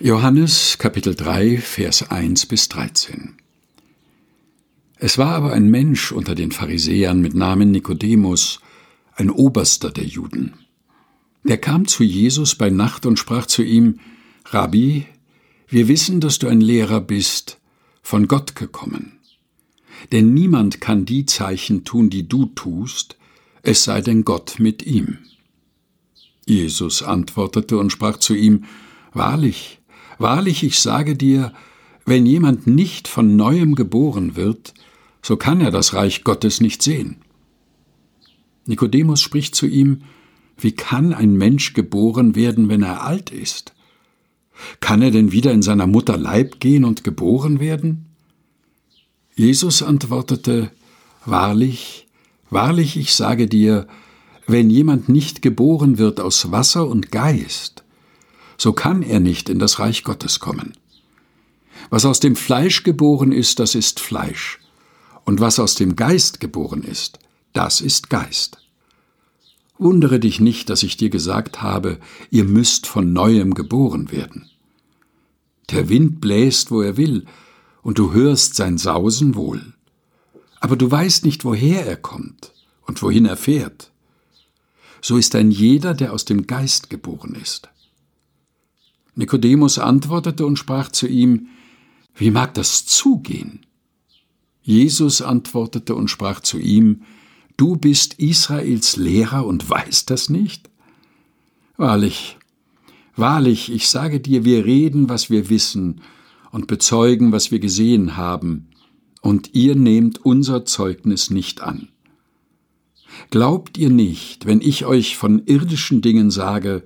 [0.00, 3.36] Johannes Kapitel 3 Vers 1 bis 13
[4.96, 8.58] Es war aber ein Mensch unter den Pharisäern mit Namen Nikodemus,
[9.14, 10.54] ein Oberster der Juden.
[11.44, 14.00] Der kam zu Jesus bei Nacht und sprach zu ihm,
[14.46, 15.06] Rabbi,
[15.68, 17.60] wir wissen, dass du ein Lehrer bist,
[18.02, 19.20] von Gott gekommen.
[20.10, 23.16] Denn niemand kann die Zeichen tun, die du tust,
[23.62, 25.18] es sei denn Gott mit ihm.
[26.46, 28.64] Jesus antwortete und sprach zu ihm,
[29.12, 29.78] Wahrlich,
[30.18, 31.52] Wahrlich, ich sage dir,
[32.06, 34.74] wenn jemand nicht von neuem geboren wird,
[35.22, 37.16] so kann er das Reich Gottes nicht sehen.
[38.66, 40.02] Nikodemus spricht zu ihm,
[40.56, 43.74] wie kann ein Mensch geboren werden, wenn er alt ist?
[44.80, 48.06] Kann er denn wieder in seiner Mutter Leib gehen und geboren werden?
[49.34, 50.70] Jesus antwortete,
[51.26, 52.06] Wahrlich,
[52.50, 53.88] wahrlich, ich sage dir,
[54.46, 57.83] wenn jemand nicht geboren wird aus Wasser und Geist,
[58.64, 60.72] so kann er nicht in das Reich Gottes kommen.
[61.90, 64.58] Was aus dem Fleisch geboren ist, das ist Fleisch,
[65.26, 67.18] und was aus dem Geist geboren ist,
[67.52, 68.56] das ist Geist.
[69.76, 71.98] Wundere dich nicht, dass ich dir gesagt habe,
[72.30, 74.48] ihr müsst von neuem geboren werden.
[75.68, 77.26] Der Wind bläst, wo er will,
[77.82, 79.74] und du hörst sein Sausen wohl.
[80.60, 82.54] Aber du weißt nicht, woher er kommt
[82.86, 83.90] und wohin er fährt.
[85.02, 87.68] So ist ein jeder, der aus dem Geist geboren ist.
[89.14, 91.48] Nikodemus antwortete und sprach zu ihm,
[92.14, 93.60] Wie mag das zugehen?
[94.62, 97.02] Jesus antwortete und sprach zu ihm,
[97.56, 100.70] Du bist Israels Lehrer und weißt das nicht?
[101.76, 102.38] Wahrlich,
[103.16, 106.00] wahrlich, ich sage dir, wir reden, was wir wissen,
[106.50, 108.68] und bezeugen, was wir gesehen haben,
[109.20, 111.88] und ihr nehmt unser Zeugnis nicht an.
[113.30, 116.84] Glaubt ihr nicht, wenn ich euch von irdischen Dingen sage,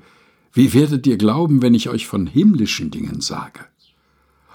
[0.53, 3.61] wie werdet ihr glauben, wenn ich euch von himmlischen Dingen sage?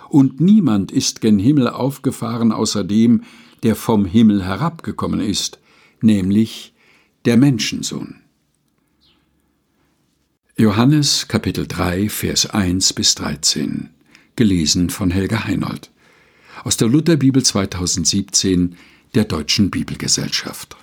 [0.10, 3.24] Und niemand ist gen Himmel aufgefahren außer dem,
[3.64, 5.60] der vom Himmel herabgekommen ist,
[6.02, 6.74] nämlich
[7.26, 8.18] der Menschensohn.
[10.56, 13.90] Johannes Kapitel 3 Vers 1 bis 13
[14.36, 15.90] gelesen von Helga Heinold
[16.64, 18.76] aus der Lutherbibel 2017
[19.16, 20.78] der Deutschen Bibelgesellschaft